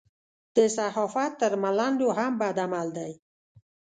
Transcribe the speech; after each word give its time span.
د 0.55 0.57
صحافت 0.77 1.31
تر 1.41 1.51
ملنډو 1.63 2.09
هم 2.17 2.31
بد 2.41 2.57
عمل 2.65 2.87
دی. 2.97 3.11